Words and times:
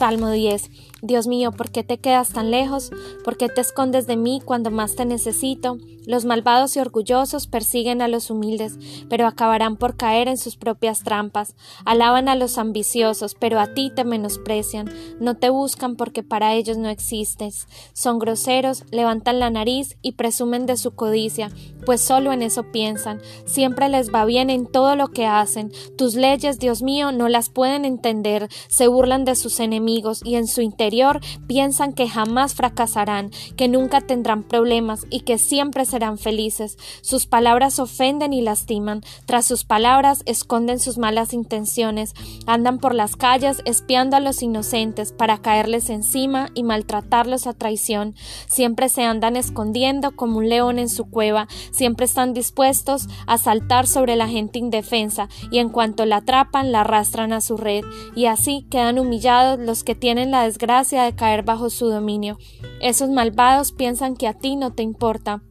Salmo 0.00 0.30
10. 0.32 0.70
Dios 1.02 1.26
mío, 1.26 1.50
¿por 1.50 1.70
qué 1.70 1.82
te 1.82 1.98
quedas 1.98 2.30
tan 2.30 2.50
lejos? 2.50 2.90
¿Por 3.24 3.38
qué 3.38 3.48
te 3.48 3.62
escondes 3.62 4.06
de 4.06 4.16
mí 4.16 4.42
cuando 4.44 4.70
más 4.70 4.96
te 4.96 5.06
necesito? 5.06 5.78
Los 6.06 6.24
malvados 6.24 6.76
y 6.76 6.80
orgullosos 6.80 7.46
persiguen 7.46 8.02
a 8.02 8.08
los 8.08 8.30
humildes, 8.30 8.78
pero 9.08 9.26
acabarán 9.26 9.76
por 9.76 9.96
caer 9.96 10.28
en 10.28 10.36
sus 10.36 10.56
propias 10.56 11.02
trampas. 11.04 11.54
Alaban 11.84 12.28
a 12.28 12.34
los 12.34 12.58
ambiciosos, 12.58 13.34
pero 13.38 13.60
a 13.60 13.74
ti 13.74 13.92
te 13.94 14.04
menosprecian. 14.04 14.90
No 15.20 15.36
te 15.36 15.50
buscan 15.50 15.96
porque 15.96 16.22
para 16.22 16.54
ellos 16.54 16.76
no 16.76 16.88
existes. 16.88 17.66
Son 17.92 18.18
groseros, 18.18 18.84
levantan 18.90 19.40
la 19.40 19.50
nariz 19.50 19.96
y 20.02 20.12
presumen 20.12 20.66
de 20.66 20.76
su 20.76 20.92
codicia, 20.92 21.50
pues 21.86 22.00
solo 22.00 22.32
en 22.32 22.42
eso 22.42 22.64
piensan. 22.72 23.20
Siempre 23.44 23.88
les 23.88 24.12
va 24.12 24.24
bien 24.24 24.50
en 24.50 24.66
todo 24.66 24.96
lo 24.96 25.08
que 25.08 25.26
hacen. 25.26 25.70
Tus 25.96 26.14
leyes, 26.14 26.58
Dios 26.58 26.82
mío, 26.82 27.12
no 27.12 27.28
las 27.28 27.50
pueden 27.50 27.84
entender. 27.84 28.48
Se 28.68 28.88
burlan 28.88 29.24
de 29.24 29.36
sus 29.36 29.60
enemigos 29.60 30.20
y 30.24 30.36
en 30.36 30.46
su 30.46 30.60
interior 30.60 30.89
piensan 31.46 31.92
que 31.92 32.08
jamás 32.08 32.54
fracasarán, 32.54 33.30
que 33.56 33.68
nunca 33.68 34.00
tendrán 34.00 34.42
problemas 34.42 35.06
y 35.10 35.20
que 35.20 35.38
siempre 35.38 35.84
serán 35.84 36.18
felices. 36.18 36.76
Sus 37.02 37.26
palabras 37.26 37.78
ofenden 37.78 38.32
y 38.32 38.40
lastiman. 38.40 39.02
Tras 39.26 39.46
sus 39.46 39.64
palabras 39.64 40.22
esconden 40.26 40.80
sus 40.80 40.98
malas 40.98 41.32
intenciones. 41.32 42.14
Andan 42.46 42.78
por 42.78 42.94
las 42.94 43.16
calles 43.16 43.62
espiando 43.64 44.16
a 44.16 44.20
los 44.20 44.42
inocentes 44.42 45.12
para 45.12 45.38
caerles 45.38 45.90
encima 45.90 46.48
y 46.54 46.62
maltratarlos 46.62 47.46
a 47.46 47.52
traición. 47.52 48.14
Siempre 48.48 48.88
se 48.88 49.02
andan 49.02 49.36
escondiendo 49.36 50.16
como 50.16 50.38
un 50.38 50.48
león 50.48 50.78
en 50.78 50.88
su 50.88 51.08
cueva. 51.08 51.46
Siempre 51.70 52.06
están 52.06 52.34
dispuestos 52.34 53.08
a 53.26 53.38
saltar 53.38 53.86
sobre 53.86 54.16
la 54.16 54.28
gente 54.28 54.58
indefensa 54.58 55.28
y 55.50 55.58
en 55.58 55.68
cuanto 55.68 56.06
la 56.06 56.16
atrapan 56.16 56.72
la 56.72 56.80
arrastran 56.80 57.32
a 57.32 57.40
su 57.40 57.56
red 57.56 57.84
y 58.14 58.26
así 58.26 58.66
quedan 58.70 58.98
humillados 58.98 59.58
los 59.58 59.84
que 59.84 59.94
tienen 59.94 60.30
la 60.30 60.44
desgracia 60.44 60.79
de 60.88 61.14
caer 61.14 61.42
bajo 61.42 61.70
su 61.70 61.88
dominio. 61.88 62.38
Esos 62.80 63.10
malvados 63.10 63.72
piensan 63.72 64.16
que 64.16 64.26
a 64.26 64.34
ti 64.34 64.56
no 64.56 64.72
te 64.72 64.82
importa 64.82 65.42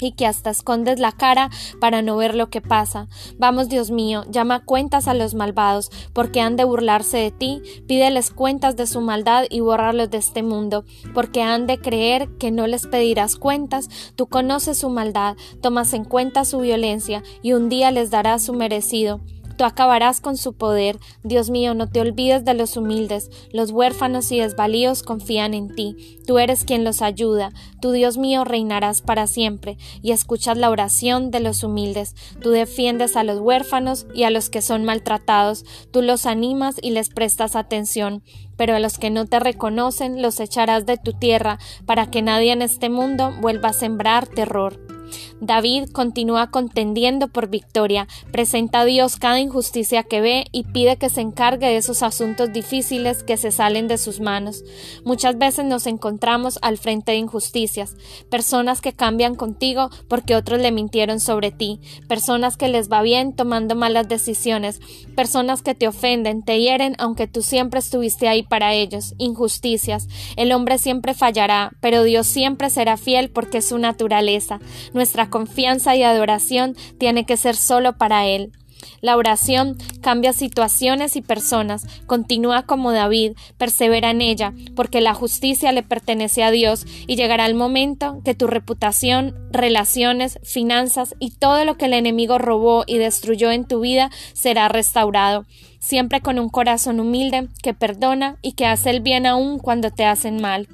y 0.00 0.12
que 0.12 0.26
hasta 0.26 0.50
escondes 0.50 0.98
la 0.98 1.12
cara 1.12 1.48
para 1.80 2.02
no 2.02 2.16
ver 2.16 2.34
lo 2.34 2.50
que 2.50 2.60
pasa. 2.60 3.06
Vamos, 3.38 3.68
Dios 3.68 3.90
mío, 3.90 4.24
llama 4.28 4.64
cuentas 4.64 5.06
a 5.06 5.14
los 5.14 5.34
malvados, 5.34 5.90
porque 6.12 6.40
han 6.40 6.56
de 6.56 6.64
burlarse 6.64 7.18
de 7.18 7.30
ti, 7.30 7.62
pídeles 7.86 8.30
cuentas 8.30 8.74
de 8.76 8.86
su 8.86 9.00
maldad 9.00 9.44
y 9.48 9.60
borrarlos 9.60 10.10
de 10.10 10.18
este 10.18 10.42
mundo, 10.42 10.84
porque 11.14 11.42
han 11.42 11.66
de 11.66 11.78
creer 11.78 12.28
que 12.38 12.50
no 12.50 12.66
les 12.66 12.86
pedirás 12.86 13.36
cuentas, 13.36 13.88
tú 14.16 14.26
conoces 14.26 14.78
su 14.78 14.90
maldad, 14.90 15.36
tomas 15.60 15.92
en 15.92 16.04
cuenta 16.04 16.44
su 16.44 16.58
violencia, 16.58 17.22
y 17.40 17.52
un 17.52 17.68
día 17.68 17.92
les 17.92 18.10
darás 18.10 18.42
su 18.42 18.54
merecido. 18.54 19.20
Tú 19.56 19.64
acabarás 19.64 20.20
con 20.20 20.36
su 20.36 20.54
poder. 20.54 20.98
Dios 21.22 21.50
mío, 21.50 21.74
no 21.74 21.88
te 21.88 22.00
olvides 22.00 22.44
de 22.44 22.54
los 22.54 22.76
humildes. 22.76 23.30
Los 23.52 23.70
huérfanos 23.70 24.30
y 24.32 24.40
desvalíos 24.40 25.02
confían 25.02 25.54
en 25.54 25.74
ti. 25.74 26.18
Tú 26.26 26.38
eres 26.38 26.64
quien 26.64 26.84
los 26.84 27.02
ayuda. 27.02 27.52
Tú, 27.80 27.92
Dios 27.92 28.18
mío, 28.18 28.44
reinarás 28.44 29.02
para 29.02 29.26
siempre 29.26 29.76
y 30.02 30.12
escuchas 30.12 30.56
la 30.56 30.70
oración 30.70 31.30
de 31.30 31.40
los 31.40 31.64
humildes. 31.64 32.14
Tú 32.40 32.50
defiendes 32.50 33.16
a 33.16 33.24
los 33.24 33.40
huérfanos 33.40 34.06
y 34.14 34.24
a 34.24 34.30
los 34.30 34.50
que 34.50 34.62
son 34.62 34.84
maltratados. 34.84 35.64
Tú 35.90 36.02
los 36.02 36.26
animas 36.26 36.76
y 36.80 36.90
les 36.90 37.08
prestas 37.08 37.56
atención. 37.56 38.22
Pero 38.56 38.76
a 38.76 38.80
los 38.80 38.98
que 38.98 39.10
no 39.10 39.26
te 39.26 39.40
reconocen 39.40 40.22
los 40.22 40.38
echarás 40.38 40.86
de 40.86 40.96
tu 40.96 41.12
tierra 41.12 41.58
para 41.86 42.10
que 42.10 42.22
nadie 42.22 42.52
en 42.52 42.62
este 42.62 42.90
mundo 42.90 43.32
vuelva 43.40 43.70
a 43.70 43.72
sembrar 43.72 44.28
terror. 44.28 44.91
David 45.40 45.90
continúa 45.92 46.50
contendiendo 46.50 47.28
por 47.28 47.48
victoria, 47.48 48.08
presenta 48.30 48.80
a 48.80 48.84
Dios 48.84 49.16
cada 49.16 49.40
injusticia 49.40 50.02
que 50.02 50.20
ve 50.20 50.46
y 50.52 50.64
pide 50.64 50.96
que 50.96 51.10
se 51.10 51.20
encargue 51.20 51.66
de 51.66 51.76
esos 51.76 52.02
asuntos 52.02 52.52
difíciles 52.52 53.22
que 53.22 53.36
se 53.36 53.50
salen 53.50 53.88
de 53.88 53.98
sus 53.98 54.20
manos. 54.20 54.64
Muchas 55.04 55.38
veces 55.38 55.64
nos 55.64 55.86
encontramos 55.86 56.58
al 56.62 56.78
frente 56.78 57.12
de 57.12 57.18
injusticias, 57.18 57.96
personas 58.30 58.80
que 58.80 58.92
cambian 58.92 59.34
contigo 59.34 59.90
porque 60.08 60.36
otros 60.36 60.60
le 60.60 60.72
mintieron 60.72 61.20
sobre 61.20 61.50
ti, 61.50 61.80
personas 62.08 62.56
que 62.56 62.68
les 62.68 62.90
va 62.90 63.02
bien 63.02 63.34
tomando 63.34 63.74
malas 63.74 64.08
decisiones, 64.08 64.80
personas 65.16 65.62
que 65.62 65.74
te 65.74 65.88
ofenden, 65.88 66.42
te 66.42 66.60
hieren 66.60 66.94
aunque 66.98 67.26
tú 67.26 67.42
siempre 67.42 67.80
estuviste 67.80 68.28
ahí 68.28 68.42
para 68.42 68.74
ellos, 68.74 69.14
injusticias. 69.18 70.08
El 70.36 70.52
hombre 70.52 70.78
siempre 70.78 71.14
fallará, 71.14 71.72
pero 71.80 72.02
Dios 72.02 72.26
siempre 72.26 72.70
será 72.70 72.96
fiel 72.96 73.30
porque 73.30 73.58
es 73.58 73.68
su 73.68 73.78
naturaleza. 73.78 74.60
Nuestra 75.02 75.30
confianza 75.30 75.96
y 75.96 76.04
adoración 76.04 76.76
tiene 76.96 77.26
que 77.26 77.36
ser 77.36 77.56
solo 77.56 77.98
para 77.98 78.24
Él. 78.28 78.52
La 79.00 79.16
oración 79.16 79.76
cambia 80.00 80.32
situaciones 80.32 81.16
y 81.16 81.22
personas, 81.22 81.88
continúa 82.06 82.62
como 82.62 82.92
David, 82.92 83.32
persevera 83.58 84.12
en 84.12 84.20
ella, 84.20 84.54
porque 84.76 85.00
la 85.00 85.12
justicia 85.12 85.72
le 85.72 85.82
pertenece 85.82 86.44
a 86.44 86.52
Dios 86.52 86.86
y 87.08 87.16
llegará 87.16 87.46
el 87.46 87.56
momento 87.56 88.20
que 88.24 88.36
tu 88.36 88.46
reputación, 88.46 89.34
relaciones, 89.50 90.38
finanzas 90.44 91.16
y 91.18 91.30
todo 91.30 91.64
lo 91.64 91.76
que 91.76 91.86
el 91.86 91.94
enemigo 91.94 92.38
robó 92.38 92.84
y 92.86 92.98
destruyó 92.98 93.50
en 93.50 93.64
tu 93.64 93.80
vida 93.80 94.08
será 94.34 94.68
restaurado, 94.68 95.46
siempre 95.80 96.20
con 96.20 96.38
un 96.38 96.48
corazón 96.48 97.00
humilde 97.00 97.48
que 97.60 97.74
perdona 97.74 98.36
y 98.40 98.52
que 98.52 98.66
hace 98.66 98.90
el 98.90 99.00
bien 99.00 99.26
aún 99.26 99.58
cuando 99.58 99.90
te 99.90 100.04
hacen 100.04 100.40
mal. 100.40 100.68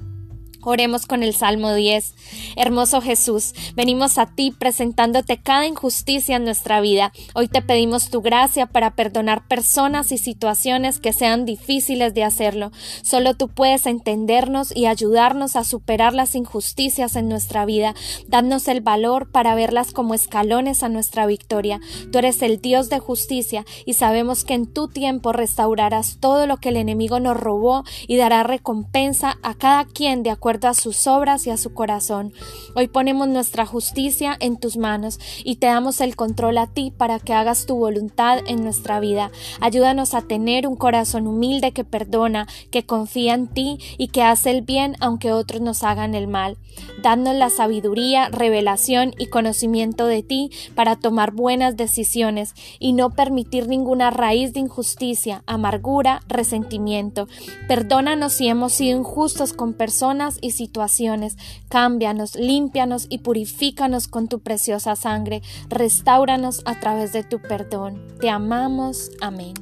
Oremos 0.69 1.07
con 1.07 1.23
el 1.23 1.33
Salmo 1.33 1.73
10. 1.73 2.13
Hermoso 2.55 3.01
Jesús, 3.01 3.55
venimos 3.73 4.19
a 4.19 4.27
ti 4.27 4.51
presentándote 4.51 5.41
cada 5.41 5.65
injusticia 5.65 6.35
en 6.35 6.43
nuestra 6.43 6.79
vida. 6.79 7.11
Hoy 7.33 7.47
te 7.47 7.63
pedimos 7.63 8.11
tu 8.11 8.21
gracia 8.21 8.67
para 8.67 8.91
perdonar 8.91 9.47
personas 9.47 10.11
y 10.11 10.19
situaciones 10.19 10.99
que 10.99 11.11
sean 11.11 11.45
difíciles 11.45 12.13
de 12.13 12.23
hacerlo. 12.23 12.71
Solo 13.01 13.33
tú 13.33 13.47
puedes 13.47 13.87
entendernos 13.87 14.71
y 14.75 14.85
ayudarnos 14.85 15.55
a 15.55 15.63
superar 15.63 16.13
las 16.13 16.35
injusticias 16.35 17.15
en 17.15 17.29
nuestra 17.29 17.65
vida. 17.65 17.95
Danos 18.27 18.67
el 18.67 18.81
valor 18.81 19.31
para 19.31 19.55
verlas 19.55 19.91
como 19.91 20.13
escalones 20.13 20.83
a 20.83 20.89
nuestra 20.89 21.25
victoria. 21.25 21.79
Tú 22.11 22.19
eres 22.19 22.43
el 22.43 22.61
Dios 22.61 22.89
de 22.89 22.99
justicia 22.99 23.65
y 23.87 23.95
sabemos 23.95 24.43
que 24.43 24.53
en 24.53 24.71
tu 24.71 24.87
tiempo 24.87 25.33
restaurarás 25.33 26.19
todo 26.19 26.45
lo 26.45 26.57
que 26.57 26.69
el 26.69 26.77
enemigo 26.77 27.19
nos 27.19 27.37
robó 27.37 27.85
y 28.07 28.17
dará 28.17 28.43
recompensa 28.43 29.39
a 29.41 29.55
cada 29.55 29.85
quien 29.85 30.21
de 30.21 30.29
a 30.65 30.73
sus 30.73 31.07
obras 31.07 31.47
y 31.47 31.49
a 31.49 31.57
su 31.57 31.73
corazón. 31.73 32.33
Hoy 32.75 32.87
ponemos 32.87 33.27
nuestra 33.27 33.65
justicia 33.65 34.35
en 34.39 34.57
tus 34.57 34.77
manos 34.77 35.19
y 35.43 35.55
te 35.55 35.67
damos 35.67 36.01
el 36.01 36.15
control 36.15 36.57
a 36.57 36.67
ti 36.67 36.91
para 36.95 37.19
que 37.19 37.33
hagas 37.33 37.65
tu 37.65 37.75
voluntad 37.75 38.39
en 38.45 38.63
nuestra 38.63 38.99
vida. 38.99 39.31
Ayúdanos 39.61 40.13
a 40.13 40.21
tener 40.21 40.67
un 40.67 40.75
corazón 40.75 41.27
humilde 41.27 41.71
que 41.71 41.83
perdona, 41.83 42.47
que 42.71 42.85
confía 42.85 43.33
en 43.33 43.47
ti 43.47 43.77
y 43.97 44.09
que 44.09 44.23
hace 44.23 44.51
el 44.51 44.61
bien 44.61 44.95
aunque 44.99 45.31
otros 45.31 45.61
nos 45.61 45.83
hagan 45.83 46.15
el 46.15 46.27
mal. 46.27 46.57
Danos 47.01 47.35
la 47.35 47.49
sabiduría, 47.49 48.29
revelación 48.29 49.13
y 49.17 49.27
conocimiento 49.27 50.05
de 50.05 50.23
ti 50.23 50.49
para 50.75 50.95
tomar 50.95 51.31
buenas 51.31 51.77
decisiones 51.77 52.53
y 52.79 52.93
no 52.93 53.11
permitir 53.11 53.67
ninguna 53.67 54.11
raíz 54.11 54.53
de 54.53 54.59
injusticia, 54.59 55.43
amargura, 55.45 56.21
resentimiento. 56.27 57.27
Perdónanos 57.67 58.33
si 58.33 58.47
hemos 58.47 58.73
sido 58.73 58.97
injustos 58.97 59.53
con 59.53 59.73
personas 59.73 60.37
y 60.41 60.51
situaciones. 60.51 61.37
Cámbianos, 61.69 62.35
límpianos 62.35 63.07
y 63.09 63.19
purifícanos 63.19 64.07
con 64.07 64.27
tu 64.27 64.39
preciosa 64.39 64.95
sangre. 64.95 65.41
Restáuranos 65.69 66.61
a 66.65 66.79
través 66.79 67.13
de 67.13 67.23
tu 67.23 67.41
perdón. 67.41 68.07
Te 68.19 68.29
amamos. 68.29 69.11
Amén. 69.21 69.53